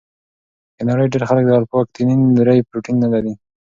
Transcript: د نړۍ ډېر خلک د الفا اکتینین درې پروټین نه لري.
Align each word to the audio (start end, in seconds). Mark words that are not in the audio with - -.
د 0.75 0.77
نړۍ 0.89 1.05
ډېر 1.13 1.23
خلک 1.29 1.43
د 1.47 1.51
الفا 1.59 1.77
اکتینین 1.81 2.21
درې 2.39 2.65
پروټین 2.69 2.95
نه 3.03 3.09
لري. 3.13 3.33